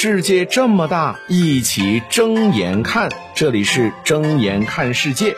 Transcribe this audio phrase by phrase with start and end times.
[0.00, 3.10] 世界这么大，一起睁眼看。
[3.34, 5.34] 这里是睁眼看世界。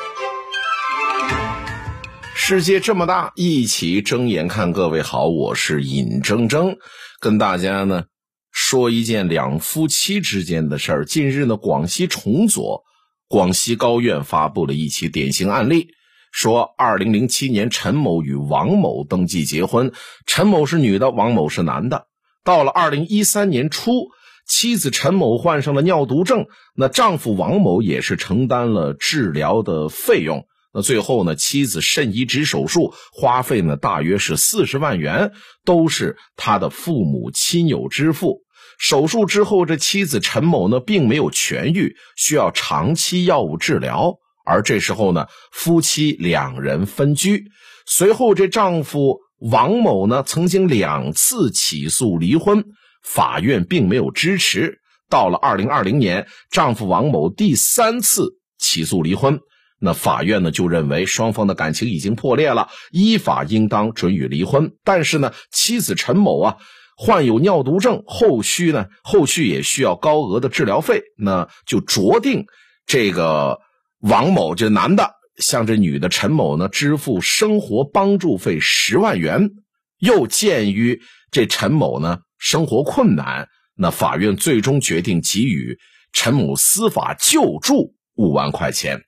[2.34, 4.74] 世界这么大，一起睁眼看。
[4.74, 6.76] 各位好，我是尹铮铮，
[7.20, 8.04] 跟大家呢
[8.52, 11.04] 说一件两夫妻之间的事儿。
[11.06, 12.82] 近日呢，广西崇左
[13.29, 15.88] 广西高院发布了一起典型案例，
[16.32, 19.90] 说二零零七年陈某与王某登记结婚，
[20.27, 22.08] 陈某是女的，王某是男的。
[22.45, 24.11] 到了二零一三年初。
[24.51, 30.45] 妻子陈某患上了尿毒症，那丈夫王某也是承担了治疗的费用。
[30.75, 35.31] 那最后呢，妻子肾移植手术花费呢大约是四十万元，
[35.64, 38.41] 都是他的父母亲友支付。
[38.77, 44.17] 手术之后，这妻子陈某呢并没有痊愈，需要长期药物治疗。
[44.44, 47.44] 而这时候呢，夫妻两人分居。
[47.86, 52.64] 随后，这丈夫王某呢曾经两次起诉离婚。
[53.03, 54.78] 法院并没有支持。
[55.08, 59.41] 到了二零二零年，丈夫王某第三次起诉离婚，
[59.80, 64.70] 那法院呢就认为双方的感情已经破裂了，依法应当准予离婚。
[64.84, 66.56] 但是呢，妻子陈某啊
[66.97, 72.44] 患有尿毒症，后续呢后续也需要高额的治疗费，那就酌定
[72.86, 73.58] 这个
[74.00, 79.50] 王某这男的向这女的陈某呢支付生活帮助费十万元。
[79.98, 81.00] 又鉴于
[81.33, 82.20] 这陈某呢。
[82.41, 85.78] 生活困难，那法院最终决定给予
[86.12, 89.05] 陈某司法救助五万块钱。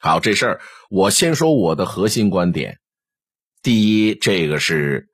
[0.00, 2.78] 好，这事儿我先说我的核心观点。
[3.62, 5.08] 第一，这个是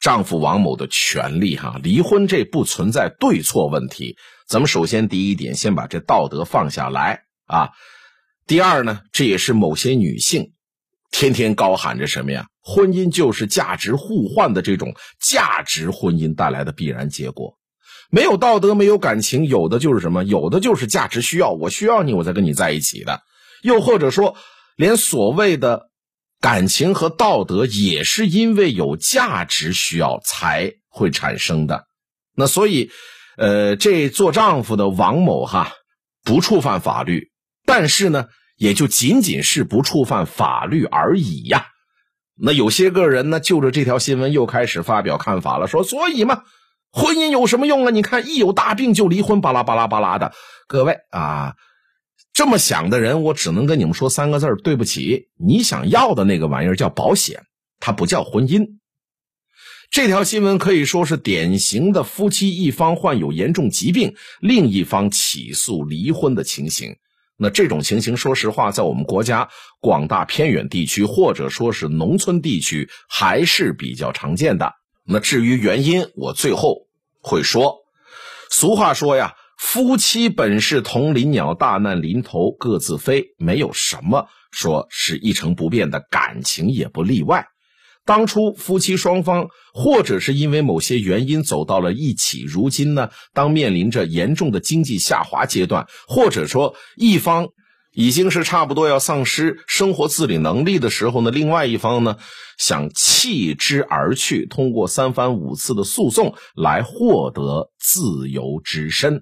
[0.00, 4.16] 丈夫王某的权利哈，离婚这不存在对错问题。
[4.46, 7.70] 咱们首先第一点，先把这道德放下来啊。
[8.46, 10.52] 第二呢，这也是某些女性
[11.10, 12.46] 天天高喊着什么呀？
[12.62, 17.56] 婚姻就是价值互换的这种价值婚姻带来的必然结果，
[18.10, 20.24] 没有道德，没有感情，有的就是什么？
[20.24, 23.22] 有的就是价值需要，我需要你，我才跟你在一起的。
[23.62, 24.36] 又或者说，
[24.76, 25.88] 连所谓的
[26.40, 31.86] 感情和道德，也是因为有价值需要才会产生的。
[32.36, 32.90] 那所以，
[33.36, 35.72] 呃，这做丈夫的王某哈，
[36.24, 37.30] 不触犯法律，
[37.66, 38.28] 但是呢，
[38.60, 41.68] 也就仅仅是不触犯法律而已呀。
[42.36, 46.42] 那有些个人呢，就着这条新闻又开始发表看法了，说所以嘛，
[46.92, 47.90] 婚姻有什么用啊？
[47.90, 50.34] 你看一有大病就离婚，巴拉巴拉巴拉的。
[50.68, 51.54] 各位啊，
[52.34, 57.44] 这么想的人，我只能跟你们说三个字对不起，你想要的那个玩意儿叫保险，
[57.78, 58.66] 它不叫婚姻。
[59.90, 66.96] 这条新闻可以说是典型的夫妻一方患有严重疾病，另一方起诉离婚的情形。
[67.42, 69.48] 那这种情形，说实话，在我们国家
[69.80, 74.74] 广大偏远地区或者说是农村地区还是比较常见的。
[75.06, 76.86] 那至于原因，我最后
[77.22, 77.78] 会说。
[78.50, 87.46] 俗话说呀，夫妻本是同林鸟，大难临头各自飞，没有什么说是一成不变的，感情也不例外。
[88.04, 97.46] 当初夫妻双方，或者是因为某些原因走到了一起，如今呢，当面临着严重的经济下滑阶段，或者说一方
[97.92, 102.16] 已经是差不多要丧失生活自理能力的时候呢，另外一方呢
[102.58, 109.20] 想弃之而去，通过三番五次的诉讼来获得自由之身。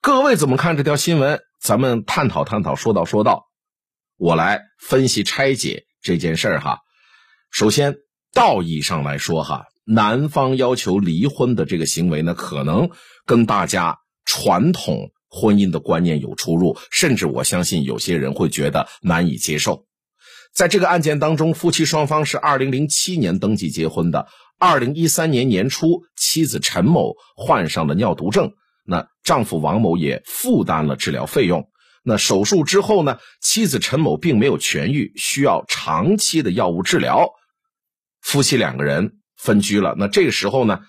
[0.00, 1.40] 各位怎么看这条新闻？
[1.60, 3.44] 咱们探讨探讨，说道说道，
[4.16, 6.78] 我来分析拆解这件事儿哈。
[7.50, 7.96] 首先，
[8.32, 12.90] 道义上来说，哈，男方要求离婚的这个行为呢，可能
[13.26, 19.86] 跟大家传统婚姻的观念有出入，甚至我相信有些人会觉得难以接受。
[20.54, 24.26] 在这个案件当中，夫妻双方是二零零七年登记结婚的，
[24.58, 28.52] 二零一三年年初，妻子陈某患上了尿毒症，
[28.84, 31.68] 那丈夫王某也负担了治疗费用。
[32.02, 37.28] 那手术之后呢，妻子陈某并没有痊愈，需要长期的药物治疗。
[38.28, 40.80] 夫妻两个人分居了，那这个时候呢，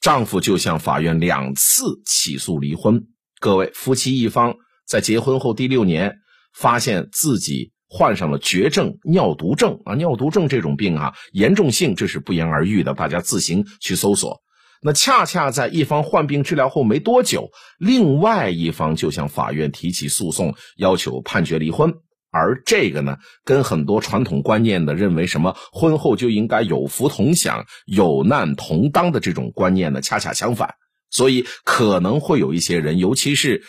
[0.00, 3.08] 丈夫就向法院两次起诉离婚。
[3.40, 4.54] 各位，夫妻一方
[4.86, 6.18] 在结婚后第六年，
[6.54, 14.42] 发现自己患上了绝症尿毒症啊，尿毒症这种病啊，严重性这是不言而喻的，大家自行去搜索。
[14.80, 21.94] 那恰恰在一方患病治疗后没多久，另外一方就向法院提起诉讼，要求判决离婚。
[22.34, 30.74] 而这个呢，跟很多传统观念的认为什么婚后就应该有福同享、有难同当的这种观念呢，恰恰相反。
[31.10, 33.62] 所以可能会有一些人，尤其是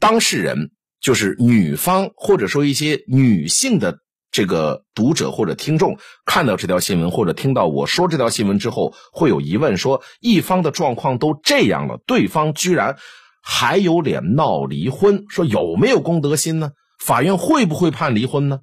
[0.00, 4.00] 当事人，就是女方或者说一些女性的
[4.32, 5.96] 这个读者或者听众
[6.26, 12.96] 看到这条新闻或者听到我说这条新闻之后，会有疑问：说一方的状况都这样了，对方居然
[13.40, 15.26] 还有脸闹离婚？
[15.28, 16.72] 说有没有公德心呢？
[17.00, 18.60] 法院会不会判离婚呢？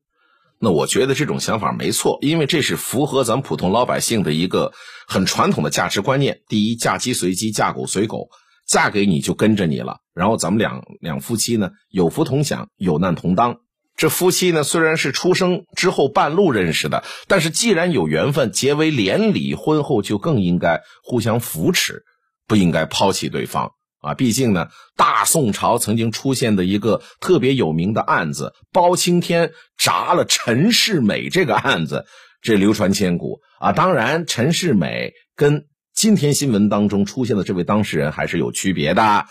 [0.59, 4.73] 那我觉得这种想法没错，因为这是符合咱们普通老百姓的一个
[5.07, 6.41] 很传统的价值观念。
[6.47, 8.29] 第一，嫁鸡随鸡，嫁狗随狗，
[8.67, 9.97] 嫁给你就跟着你了。
[10.15, 13.57] 然后咱们两两夫妻呢，有福同享，有难同当。
[13.95, 22.03] 这夫妻呢，虽然是出生之后半路认识的，但是既然有缘分，结为连理，婚后就更应该互相扶持，
[22.47, 23.73] 不应该抛弃对方
[24.07, 24.13] 啊！
[24.13, 32.05] 毕竟呢，大宋朝曾经出现的一个特别有名的案子——包青天铡了陈世美这个案子，
[32.41, 33.71] 这流传千古啊！
[33.71, 39.25] 当然，陈世美跟今天新闻当中出现的这位当事人还是有区别的，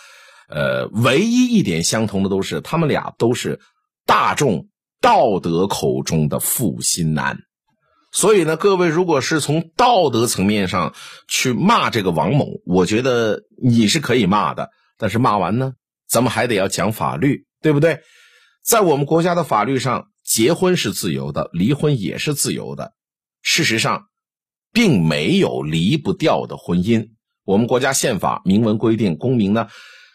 [0.49, 3.58] 呃，唯一一点相同的都是他们俩都是。
[4.08, 4.69] 大众
[5.00, 7.40] 道德口中的负心男，
[8.16, 10.94] 所以呢，各位如果是从道德层面上
[11.28, 14.70] 去骂这个王某，我觉得你是可以骂的。
[14.96, 15.74] 但是骂完呢，
[16.08, 18.00] 咱们还得要讲法律，对不对？
[18.64, 22.94] 在我们国家的法律上，结婚是自由的，离婚也是自由的。
[23.42, 24.06] 事实上，
[24.72, 27.10] 并没有离不掉的婚姻。
[27.44, 29.69] 我们国家宪法明文规定，公民呢。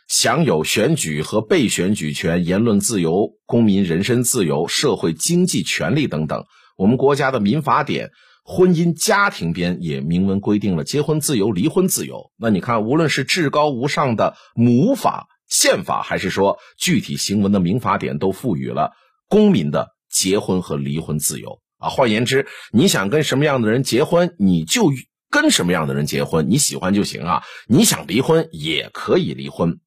[0.07, 6.43] 享有选举和被选举权、言论自由、公民人身自由、社会经济权利等等。
[6.77, 8.07] 我们国家的民法典
[8.43, 12.31] 《婚姻家庭编》也明文规定了结婚自由、离婚自由。
[12.37, 18.93] 那你看，无论是至高无上的母法、宪法，还是说具体行文的民法典，都赋予了
[19.29, 21.89] 公民的结婚和离婚自由啊。
[21.89, 24.91] 换言之，你想跟什么样的人结婚，你就
[25.29, 27.43] 跟什么样的人结婚，你喜欢就行啊。
[27.67, 29.79] 你想离婚也可以离婚。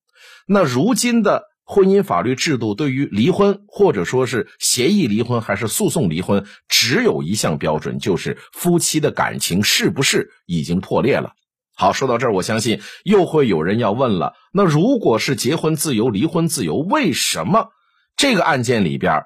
[0.46, 11.32] 那如今的婚姻法律制度对于离婚，或者说是协议离婚还是诉讼离婚，只有一项标准，就是夫妻的感情是不是已经破裂了。
[11.76, 17.70] 好，说到这儿，我相信又会有人要问了：那如果是结婚自由、离婚自由，为什么
[18.16, 19.22] 这个案件里边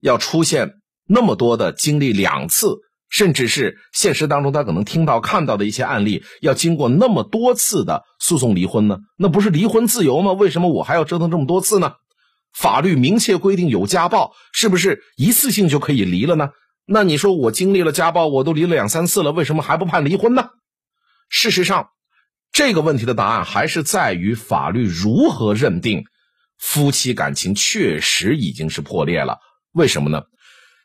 [0.00, 0.74] 要出现
[1.08, 2.76] 那么多的经历两次？
[3.10, 8.98] 甚至是现实当中，他可能听到、看到的一些案例，要经过那么多次的诉讼离婚呢？
[9.16, 10.32] 那不是离婚自由吗？
[10.32, 11.94] 为什么我还要折腾这么多次呢？
[12.52, 16.50] 法律明确规定有家暴，是不是一次性就可以离了呢？
[16.86, 20.50] 那你说我经历了家暴，我都离了两三次了，为什么还不判离婚呢？
[21.30, 21.88] 事实上，
[22.52, 26.04] 这个问题的答案还是在于法律如何认定
[26.58, 29.38] 夫妻感情确实已经是破裂了。
[29.72, 30.24] 为什么呢？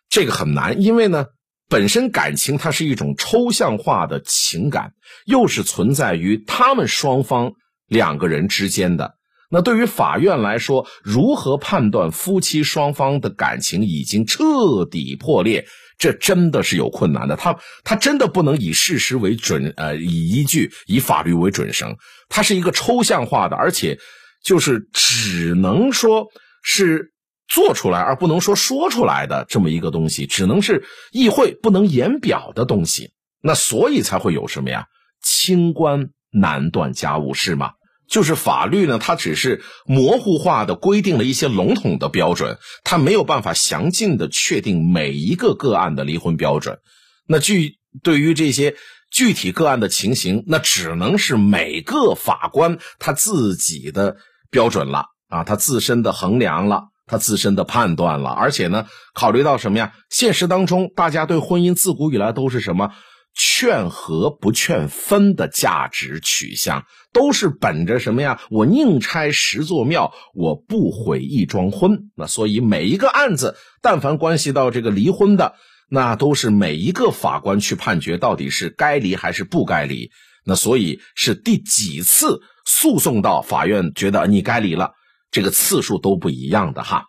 [0.09, 1.25] 这个很难，因为呢。
[1.69, 4.93] 本身感情它是一种抽象化的情感，
[5.25, 7.53] 又是存在于他们双方
[7.87, 9.15] 两个人之间的。
[9.49, 15.65] 那对于法院来说，如何判断夫妻双方的感情已经彻底破裂，
[15.97, 17.35] 这真的是有困难的。
[17.35, 21.95] 他他真的不能以事实为准，呃，以依据以法律为准绳。
[22.29, 23.97] 它是一个抽象化的，而且
[24.43, 26.27] 就是只能说
[26.61, 27.12] 是。
[27.53, 33.11] 做出来而不能说说出来的这么一个东西，只能是意会不能言表的东西。
[33.41, 34.87] 那所以才会有什么呀？
[35.21, 37.73] 清官难断家务事嘛。
[38.09, 46.79] 就是法律呢，它只是模糊化的规定了一些笼统的标准，它没有办法详尽的确定每一个个案的离婚标准。
[47.27, 48.75] 那具对于这些
[49.11, 54.17] 具体个案的情形，那只能是每个法官他自己的
[54.51, 56.92] 标准了啊，他自身的衡量了。
[57.05, 59.93] 他自身的判断了，而且呢，考虑到什么呀？
[60.09, 62.91] 现实当中，大家对婚姻自古以来都是什么
[63.35, 68.39] 劝和不劝分的价值取向，都是本着什么呀？
[68.49, 72.11] 我宁拆十座庙，我不毁一桩婚。
[72.15, 75.55] 那所以每一个案子，但凡关系到这个离婚的，
[75.89, 80.11] 那都是每一个法官去判决到底是该离还是不该离。
[80.45, 84.91] 那所以是第几次诉讼到法院觉得你该离了？
[85.33, 87.07] 这个次数都不一样的哈。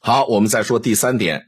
[0.00, 1.44] 好，我们再说第三点，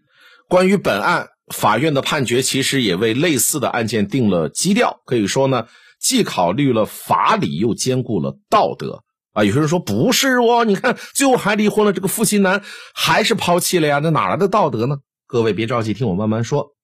[0.48, 5.00] 关于本案法院的判决，其实也为类似的案件定了基调。
[5.06, 5.66] 可以说呢，
[5.98, 9.42] 既考虑了法理，又兼顾了道德啊。
[9.42, 12.62] 有些人说不是哦，你看最后还离婚了，这个负心男
[12.94, 14.98] 还是抛弃了呀，那哪来的道德呢？
[15.26, 16.74] 各位别着急，听我慢慢说。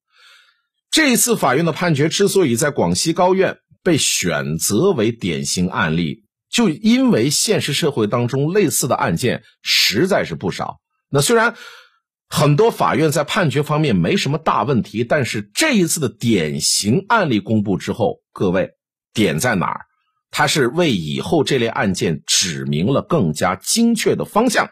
[0.91, 6.25] 这一次法院的判决之所以在广西高院被选择为典型案例。
[6.50, 10.79] 就因为现实社会当中类似的案件实在是不少，
[11.11, 11.55] 那虽然
[12.29, 18.71] 很多法院在判决方面没什么大问题，但是这一次的典型案例公布之后，各位
[19.12, 19.81] 点在哪儿？
[20.31, 24.69] 它是为以后这类案件指明了更加精确的方向，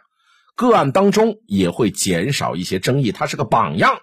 [0.57, 3.99] 个案当中也会减少一些争议，它是个榜样。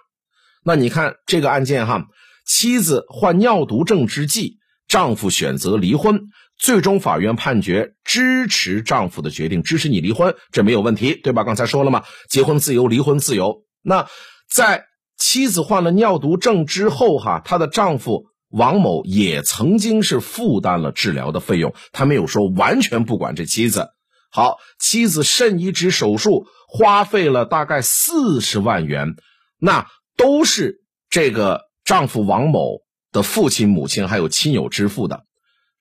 [0.64, 2.06] 那你看这个案件哈，
[2.46, 6.22] 妻子患尿毒症之际，丈夫选择离婚，
[6.62, 11.42] 最终法院判决支持丈夫的决定，支持你离婚，这没有问题，对吧？
[11.42, 13.64] 刚才说了嘛，结婚自由，离婚自由。
[13.82, 14.06] 那
[14.48, 14.84] 在
[15.18, 23.88] 妻子患了尿毒症之后哈，她的丈夫王某也曾经是负担了治疗的费用，他没有说完全不管这妻子。
[24.30, 29.16] 好，妻子肾移植手术花费了大概四十万元，
[29.58, 35.24] 那都是这个丈夫王某的父亲、母亲还有亲友支付的。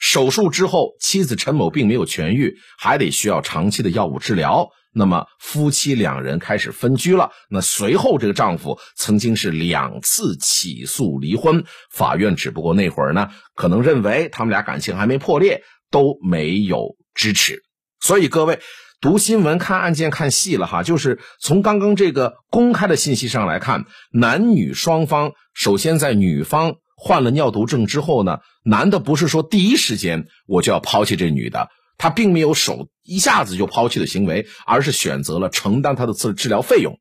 [0.01, 4.67] 手术之后，妻子陈某并没有痊愈，还得需要长期的药物治疗。
[4.93, 7.29] 那么夫妻两人开始分居了。
[7.49, 17.61] 那随后这个丈夫曾经是两次起诉离婚，法院只不过那会儿呢，可能认为他们俩感情还没破裂，都没有支持。
[18.01, 18.59] 所以各位
[18.99, 31.67] 读新闻、看案件看细了哈，就是从刚刚这个公开的信息上来看，男女双方首先在女方患了尿毒症之后呢，男的不是说第一时间我就要抛弃这女的，
[31.97, 36.99] 他并没有手一下子就抛弃的行为，而是选择了承担他的治治疗费用。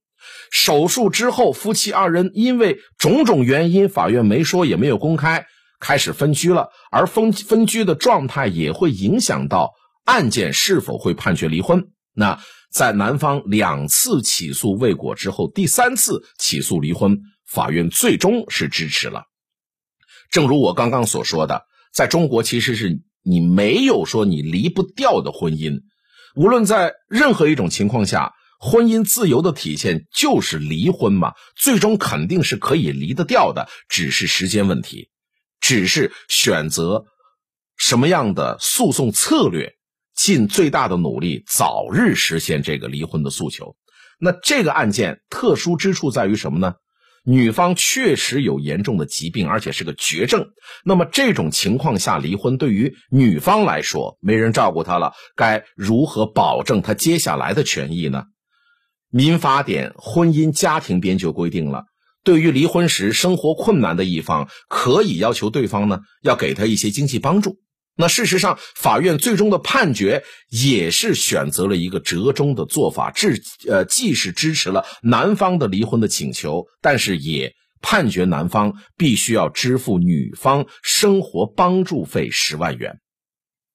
[0.50, 5.44] 手术之后，夫妻二人因为种种原因，法院没说也没有公开，
[5.78, 9.72] 开始分居了，而分分居的状态也会影响到。
[10.06, 11.84] 案件是否会判决离婚？
[12.14, 12.40] 那
[12.72, 19.24] 在男方两次起诉未果之后，第三次起诉离婚，法院最终是支持了。
[20.30, 25.80] 正如我刚刚所说的，在中国其实是你没有说你离不掉的婚姻，
[26.34, 35.10] 无论在任何一种情况下，婚姻自由的体现就是离婚嘛，最终肯定是可以离得掉的，只是时间问题，
[35.60, 37.04] 只是选择
[37.76, 39.74] 什么样的诉讼策略。
[40.12, 43.74] 尽最大的努力，早日实现这个离婚的诉求。
[44.18, 46.74] 那这个案件特殊之处在于什么呢？
[47.22, 50.48] 女方确实有严重的疾病，而且是个绝症。
[50.84, 58.24] 那么这种情况下离婚，对于女方来说，没人照顾她了，该如何保证她接下来的权益呢？
[59.10, 61.84] 民法典婚姻家庭编就规定了，
[62.24, 67.58] 对于离婚时生活困难的一方，可以要求对方呢要给他一些经济帮助。
[67.96, 83.00] 那事实上，法院最终的判决也是选择了一个折中的做法，支呃，既是支持了男方的离婚的请求，但是也判决男方必须要支付女方生活帮助费十万元。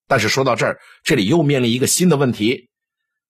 [0.08, 2.70] 但是说到这儿，这里又面临一个新的问题：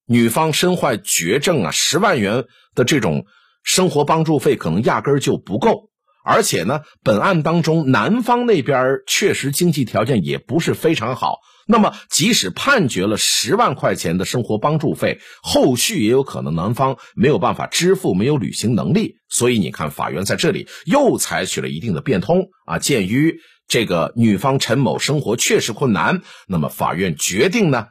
[0.06, 3.26] 女方身患绝症啊，十万元的这种
[3.64, 5.90] 生活帮助费可能压根儿就不够。
[6.26, 11.38] 而且呢，本案当中，男方那边确实经济条件也不是非常好。
[11.68, 19.18] 那么，即使判决了十万块钱的生活帮助费，后续也有可能男方没有办法支付，没有履行能力。
[19.30, 22.80] 所以，你看，法院在这里又采取了一定的变通啊。
[22.80, 27.88] 鉴于这个女方陈某生活确实困难，那么法院决定呢，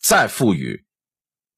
[0.00, 0.84] 再赋予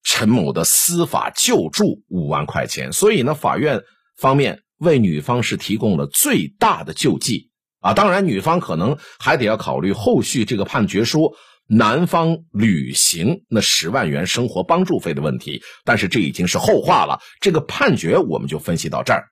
[0.03, 2.93] 陈某的司法救助五万块钱。
[2.93, 3.83] 所以呢，法院
[4.17, 4.64] 方面。
[4.85, 7.51] 为女方是提供了最大的救济
[7.81, 7.93] 啊！
[7.93, 11.35] 当然，女方可能还得要考虑后续这个判决书
[11.67, 17.19] 男方履行那十万元生活帮助费的问题，但是这已经是后话了。
[17.41, 19.25] 这个判决我们就分析到这儿，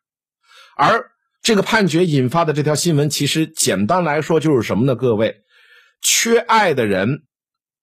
[0.77, 1.11] 而
[1.43, 4.97] 这个判决引发的这条新闻，其实简单来说就是什么呢？
[4.97, 5.37] 各位，
[6.03, 7.25] 缺爱的人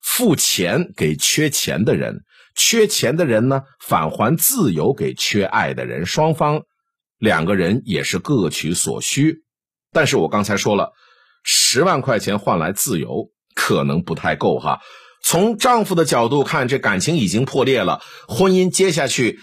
[0.01, 2.23] 付钱给缺钱的人，
[2.55, 6.63] 缺钱的人呢返还自由给缺爱的人，双方。
[7.19, 9.43] 两个人也是各取所需，
[9.91, 10.93] 但是我刚才说了，
[11.43, 14.79] 十万块钱换来自由可能不太够哈。
[15.21, 19.39] 从丈夫的角度看，这感情已经破裂了，婚姻接下去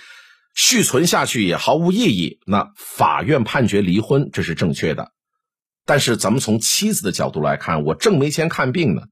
[0.55, 2.41] 续存下去也毫无意义。
[2.47, 5.13] 那法院判决离婚，这是正确的。
[5.85, 9.03] 但是咱们从妻子的角度来看，我正没钱看病呢，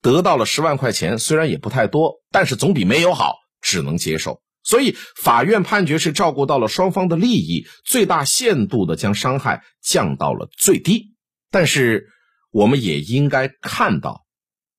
[0.00, 4.40] 得到了十万块钱，虽然也不太多，但是总比没有好，只能接受。
[4.68, 11.14] 所以，法院判决是照顾到了双方的利益，最大限度的将伤害降到了最低。
[11.50, 12.08] 但是，
[12.50, 14.26] 我们也应该看到，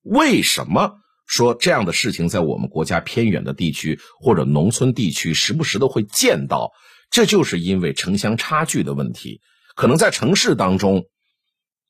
[0.02, 0.92] 为什么
[1.26, 6.70] 说这样的事情在我们国家偏远的地区或者农村地区时不时的会见到？
[7.10, 9.40] 这就是因为城乡差距的问题。
[9.74, 11.06] 可能在城市当中，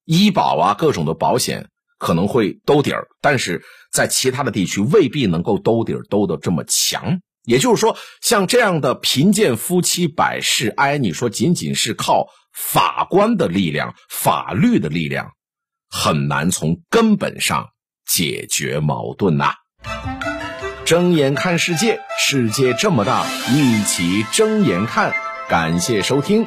[0.07, 7.21] 医保啊各种的保险可能会兜底儿，但是在其他的地区未必能够兜底儿兜得这么强。
[7.45, 15.33] 也就是说，像这样的贫贱夫妻百事哀，你说仅仅是靠法官的力量、法律的力量，
[15.89, 17.69] 很难从根本上
[18.07, 19.55] 解决矛盾呐。
[20.85, 25.15] 睁眼看世界，世界这么大，一起睁眼看。
[25.49, 26.47] 感谢收听。